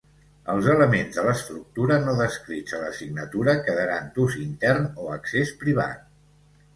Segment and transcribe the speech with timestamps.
[0.51, 6.09] Els elements de l'estructura no descrits a la signatura quedaran d'ús intern o accés privat.